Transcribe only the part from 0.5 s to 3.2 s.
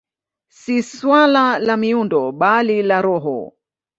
Si suala la miundo, bali la